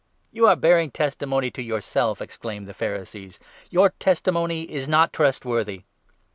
"You 0.31 0.47
are 0.47 0.55
bearing 0.55 0.89
testimony 0.89 1.51
to 1.51 1.61
yourself!" 1.61 2.21
exclaimed 2.23 2.65
the 2.67 2.73
13 2.73 2.79
Pharisees, 2.95 3.39
"your 3.69 3.91
testimony 3.99 4.63
is 4.63 4.87
not 4.87 5.13
trustworthy." 5.13 5.83